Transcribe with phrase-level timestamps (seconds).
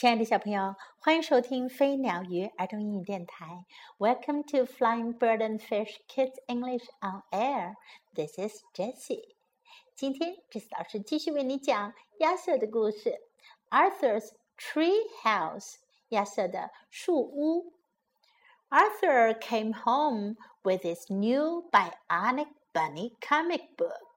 [0.00, 3.64] 亲爱的小朋友，欢迎收听飞鸟鱼儿童英语电台。
[3.98, 7.74] Welcome to Flying Bird and Fish Kids English on Air.
[8.14, 9.34] This is Jessie.
[9.94, 13.20] 今天，Jessie 老师继续为你讲亚瑟的故事。
[13.70, 15.76] Arthur's Tree House，
[16.10, 17.72] 亚瑟的树屋。
[18.68, 24.09] Arthur came home with his new Bionic Bunny comic book.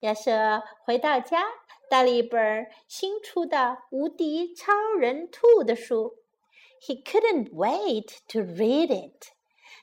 [0.00, 1.44] 亚瑟回到家，
[1.88, 3.58] 带了一本新出的《
[3.90, 6.14] 无敌超人兔》的书。
[6.80, 9.28] He couldn't wait to read it。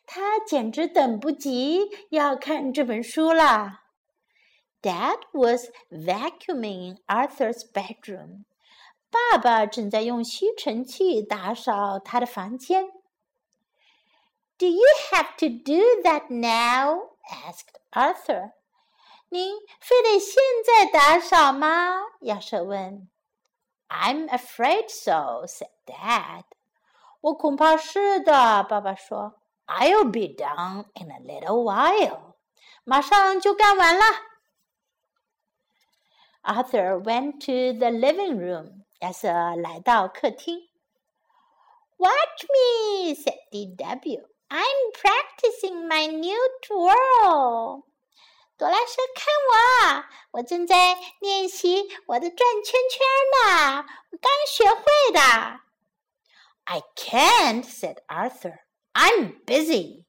[0.05, 3.82] 他简直等不及要看这本书了。
[4.82, 8.44] Dad was vacuuming Arthur's bedroom。
[9.12, 12.86] 爸爸正在用吸尘器打扫他的房间。
[14.58, 17.12] Do you have to do that now?
[17.30, 18.52] asked Arthur.
[19.34, 22.02] 您非得现在打扫吗？
[22.22, 23.09] 亚瑟问。"
[23.90, 26.44] I'm afraid so," said Dad.
[27.22, 32.36] 我恐怕是的，爸爸说。"I'll be done in a little while."
[32.84, 34.03] 马上就干完了。
[36.42, 38.84] Arthur went to the living room.
[39.00, 40.70] 亚瑟来到客厅。"
[41.98, 44.25] Watch me," said D.W.
[44.50, 47.84] "I'm practicing my new twirl."
[48.56, 55.60] 朵拉说：“看我，我正在练习我的转圈圈呢，我刚学会的。”
[56.64, 58.60] I can't," said Arthur.
[58.92, 60.05] "I'm busy."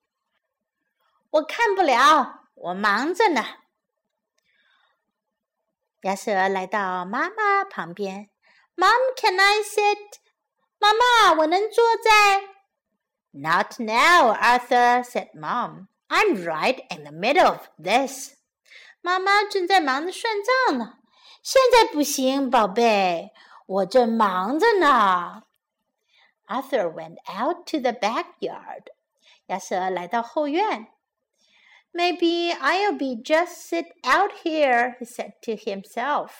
[1.31, 3.43] 我看不了，我忙着呢。
[6.03, 8.29] 亚瑟来到妈妈旁边
[8.75, 10.19] ，“Mom, can I sit?”
[10.77, 12.41] 妈妈，我能坐在
[13.31, 15.87] ？“Not now, Arthur,” said Mom.
[16.08, 18.34] I'm right in the middle of this.
[19.00, 20.34] 妈妈正在忙着算
[20.68, 20.98] 账呢。
[21.42, 23.30] 现在不行，宝贝，
[23.66, 25.44] 我正忙着呢。
[26.46, 28.86] Arthur went out to the backyard.
[29.46, 30.88] 亚瑟来到后院。
[31.92, 36.30] Maybe I'll be just sit out here, he said to himself.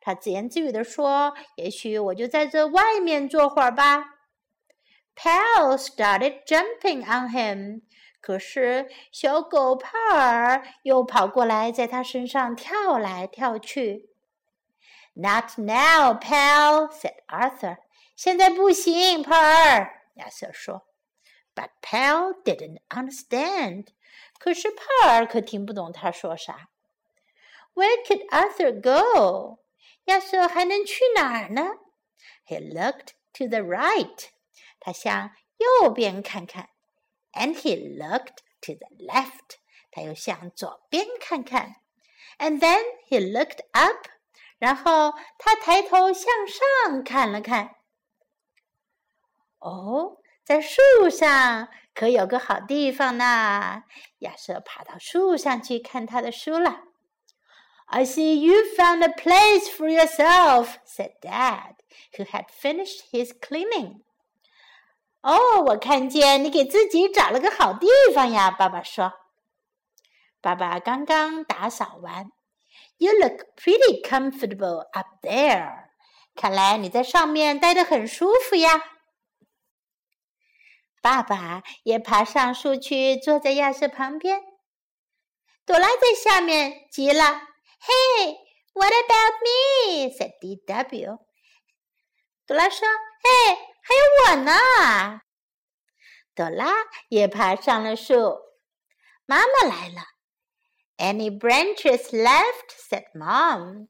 [0.00, 4.14] 他自言自语地说：“也许我就在这外面坐会儿吧。”
[5.16, 7.82] Pal started jumping on him.
[8.21, 14.09] 可是小狗帕尔又跑过来，在他身上跳来跳去。
[15.13, 17.77] "Not now, pal," said Arthur.
[18.15, 20.03] 现在不行，帕尔。
[20.15, 20.87] 亚瑟说。
[21.53, 23.87] But pal didn't understand.
[24.39, 26.69] 可是帕尔可听不懂他说啥。
[27.73, 29.59] Where could Arthur go?
[30.05, 31.71] 亚瑟还能去哪儿呢
[32.47, 34.29] ？He looked to the right.
[34.79, 36.69] 他向右边看看。
[37.32, 39.58] And he looked to the left.
[39.90, 41.76] 他又向左边看看。
[42.38, 44.08] And then he looked up.
[44.58, 47.76] 然后他抬头向上看了看。
[49.58, 50.80] 哦，在树
[51.10, 53.84] 上可有个好地方呢！
[54.18, 56.82] 亚瑟爬到树上去看他的书了。
[57.86, 61.76] I see you found a place for yourself," said Dad,
[62.16, 64.02] who had finished his cleaning.
[65.21, 69.13] 哦，我看见你给自己找了个好地方呀，爸爸说。
[70.41, 72.31] 爸爸刚刚打扫完。
[72.97, 75.89] You look pretty comfortable up there。
[76.35, 78.81] 看来你在上面待得很舒服呀。
[81.01, 84.41] 爸爸也爬上树去，坐在亚瑟旁边。
[85.65, 88.35] 朵拉在下面急了：“Hey,
[88.73, 91.17] what about me?” said D.W.
[92.50, 92.86] 朵拉说：“
[93.22, 95.20] 嘿。”还有我呢，
[96.34, 96.72] 朵拉
[97.08, 98.36] 也爬上了树。
[99.26, 100.02] 妈妈来了。
[100.96, 102.70] Any branches left?
[102.70, 103.86] said Mom.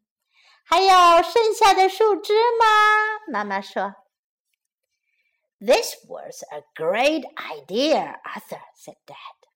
[0.65, 3.21] 还有剩下的树枝吗？
[3.33, 3.95] 妈妈说。
[5.59, 9.49] This was a great idea, Arthur said Dad.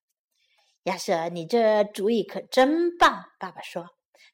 [0.84, 3.91] 亚瑟，你这主意可真棒，爸爸说。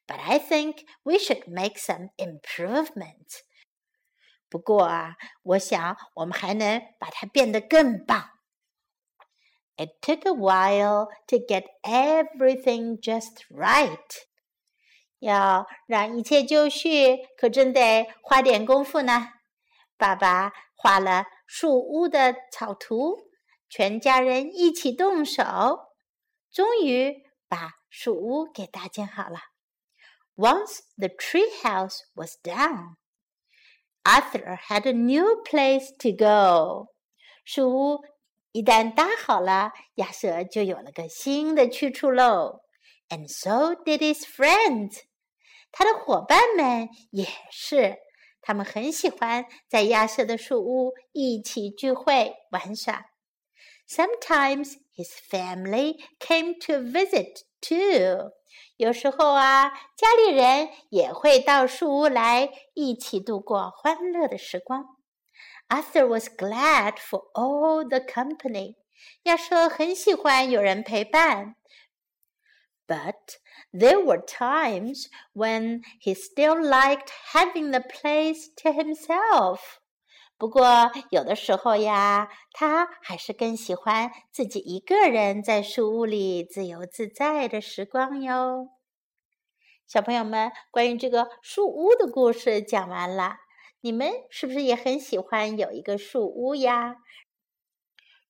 [0.07, 3.41] But I think we should make some improvements.
[4.52, 8.28] 不过啊，我想我们还能把它变得更棒。
[9.78, 13.98] It took a while to get everything just right。
[15.20, 19.30] 要让一切就绪，可真得花点功夫呢。
[19.96, 23.16] 爸爸画了树屋的草图，
[23.70, 25.42] 全家人一起动手，
[26.52, 29.38] 终于把树屋给搭建好了。
[30.36, 32.96] Once the tree house was done。
[34.04, 36.88] Arthur had a new place to go。
[37.44, 38.00] 树屋
[38.52, 42.60] 一旦搭好了，亚瑟就有了个新的去处喽。
[43.08, 45.00] And so did his friends。
[45.70, 47.98] 他的伙伴们也是。
[48.44, 53.11] 他们很喜欢在亚瑟的树屋一起聚会玩耍。
[53.91, 58.31] Sometimes his family came to visit too.
[58.77, 64.85] 有时候啊，家里人也会到树屋来一起度过欢乐的时光。
[65.69, 68.75] Arthur was glad for all the company.
[69.23, 71.55] 亚瑟很喜欢有人陪伴。
[72.87, 73.37] But
[73.73, 79.59] there were times when he still liked having the place to himself.
[80.42, 88.70] 不过有的时候呀，他还是更喜欢自己一个人在树屋里自由自在的时光哟。
[89.86, 93.36] 小朋友们，关于这个树屋的故事讲完了，
[93.82, 96.96] 你们是不是也很喜欢有一个树屋呀？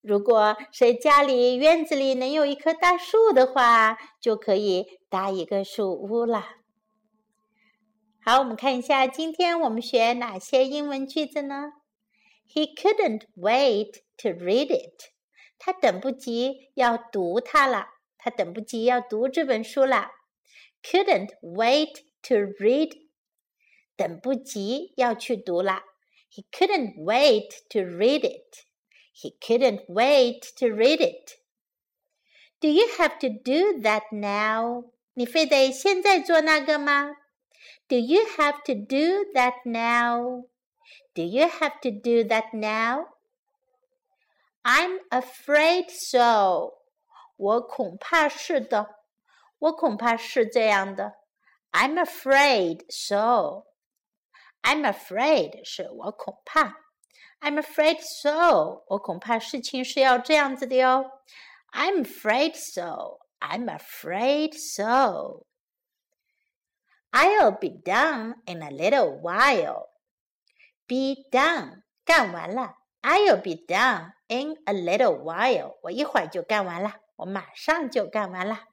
[0.02, 6.44] 如果谁家里院子里能有一棵大树的话，就可以搭一个树屋了。
[8.22, 11.72] 好，我们看一下，今天我们学哪些英文句子呢
[12.51, 15.11] ？He couldn't wait to read it。
[15.59, 17.87] 他等不及要读它了。
[18.17, 20.11] 他等不及要读这本书了。
[20.83, 22.97] Couldn't wait to read。
[23.95, 25.83] 等不及要去读了。
[26.31, 31.37] He couldn't wait to read it。he couldn't wait to read it.
[32.59, 34.91] Do you have to do that now?
[35.15, 37.15] 你非得现在做那个吗？
[37.87, 40.47] Do you have to do that now?
[41.13, 43.07] Do you have to do that now?
[44.63, 46.73] I'm afraid so.
[47.37, 48.95] 我恐怕是的，
[49.59, 51.13] 我恐怕是这样的。
[51.71, 53.65] I'm afraid so.
[54.61, 56.77] I'm afraid 是我恐怕。
[57.39, 58.83] I'm afraid so.
[58.87, 61.11] 我恐怕事情是要这样子的哟。
[61.71, 63.19] I'm afraid so.
[63.39, 65.45] I'm afraid so.
[67.11, 69.89] I'll be done in a little while.
[70.91, 72.75] Be done，干完了。
[73.01, 75.77] I'll be done in a little while。
[75.83, 78.65] 我一会儿就干完了，我马上就干完了。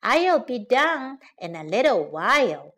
[0.00, 2.74] I'll be done in a little while.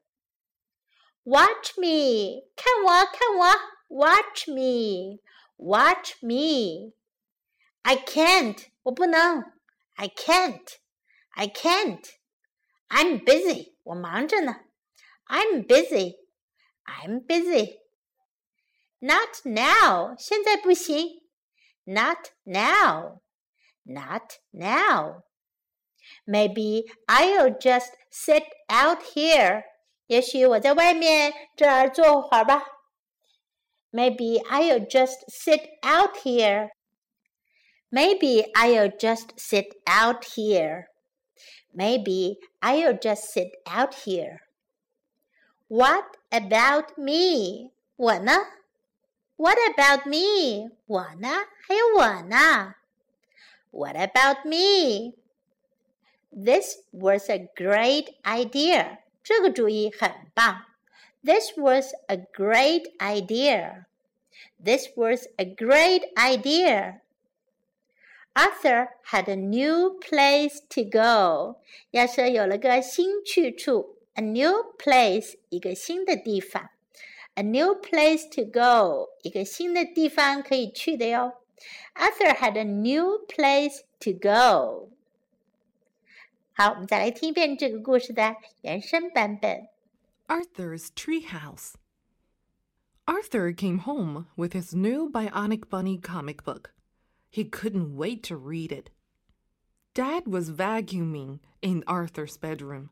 [1.25, 3.47] Watch me，看我，看我。
[3.89, 5.19] Watch me,
[5.57, 6.93] watch me.
[7.83, 8.67] I can't.
[8.85, 9.45] 我不能。
[9.95, 10.77] I can't.
[11.31, 12.05] I can't.
[12.89, 13.75] I'm busy.
[13.83, 14.61] 我忙着呢。
[15.27, 16.19] I'm busy.
[16.85, 17.81] I'm busy.
[19.05, 20.15] Not now.
[20.19, 21.23] 现在不行。
[21.85, 23.21] Not now.
[23.85, 25.23] Not now.
[26.27, 29.65] Maybe I'll just sit out here.
[30.07, 32.63] 也许我在外面这儿坐会儿吧。
[33.93, 36.71] Maybe I'll just sit out here.
[37.91, 40.89] Maybe I'll just sit out here.
[41.73, 44.41] Maybe I'll just sit out here.
[45.69, 47.73] What about me?
[47.97, 48.33] 我呢
[49.37, 50.71] ？What about me?
[50.87, 51.29] 我呢？
[51.67, 52.75] 还有我呢？
[53.71, 55.15] What about me?
[56.31, 58.99] This was a great idea.
[59.23, 60.71] 这个主意很棒。
[61.23, 63.87] this was a great idea.
[64.59, 67.01] This was a great idea.
[68.35, 71.61] Arthur had a new place to go.
[71.91, 76.71] 亚瑟有了个新去处，a new place，一个新的地方。
[77.35, 81.43] A new place to go，一个新的地方可以去的哟。
[81.95, 84.91] Arthur had a new place to go。
[86.53, 89.69] 好，我们再来听一遍这个故事的原声版本。
[90.27, 91.75] Arthur's Treehouse.
[93.07, 96.73] Arthur came home with his new Bionic Bunny comic book.
[97.31, 98.91] He couldn't wait to read it.
[99.95, 102.91] Dad was vacuuming in Arthur's bedroom.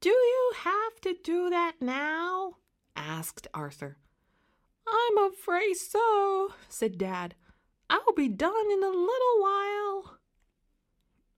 [0.00, 2.56] Do you have to do that now?
[2.95, 3.97] Asked Arthur.
[4.87, 7.35] I'm afraid so, said Dad.
[7.89, 10.17] I'll be done in a little while.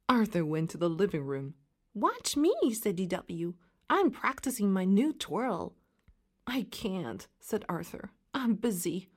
[0.10, 1.56] Arthur went to the living room.
[1.94, 3.56] Watch me, said DW.
[3.90, 5.74] I'm practicing my new twirl.
[6.46, 8.12] I can't, said Arthur.
[8.34, 9.10] I'm busy.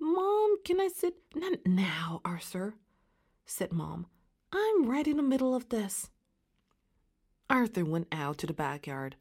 [0.00, 1.14] Mom, can I sit?
[1.34, 2.74] Not now, Arthur,
[3.46, 4.06] said Mom.
[4.52, 6.10] I'm right in the middle of this.
[7.50, 9.16] Arthur went out to the backyard.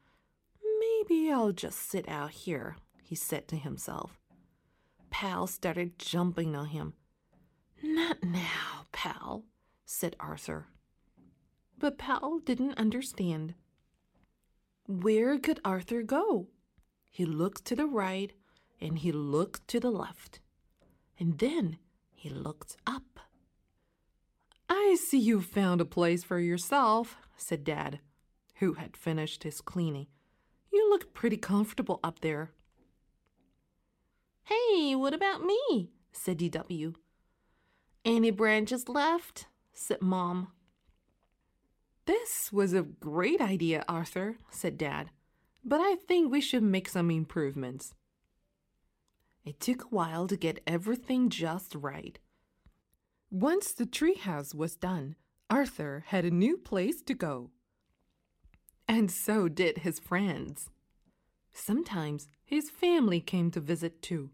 [1.10, 4.20] Maybe I'll just sit out here, he said to himself.
[5.10, 6.94] Pal started jumping on him.
[7.82, 9.46] Not now, Pal,
[9.86, 10.68] said Arthur.
[11.78, 13.54] But Pal didn't understand.
[14.88, 16.48] Where could Arthur go?
[17.10, 18.34] He looked to the right
[18.82, 20.40] and he looked to the left.
[21.20, 21.78] And then
[22.14, 23.20] he looked up.
[24.70, 28.00] I see you've found a place for yourself, said Dad,
[28.56, 30.08] who had finished his cleaning.
[30.78, 32.52] You look pretty comfortable up there.
[34.44, 35.90] Hey, what about me?
[36.12, 36.94] said DW.
[38.06, 39.48] Any branches left?
[39.74, 40.50] said Mom.
[42.06, 45.10] This was a great idea, Arthur, said Dad,
[45.66, 47.96] but I think we should make some improvements.
[49.44, 52.20] It took a while to get everything just right.
[53.32, 55.16] Once the treehouse was done,
[55.50, 57.50] Arthur had a new place to go
[58.89, 60.71] And so did his friends.
[61.53, 64.31] Sometimes his family came to visit too.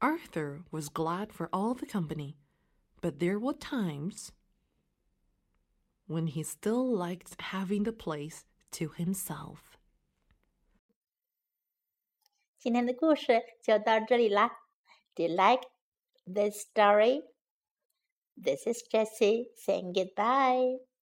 [0.00, 2.36] Arthur was glad for all the company,
[3.00, 4.32] but there were times
[6.06, 9.78] when he still liked having the place to himself.
[12.58, 14.48] 今天的故事就到这里啦。
[15.14, 15.68] Do you like
[16.26, 17.22] this story?
[18.36, 20.78] This is Jessie saying goodbye.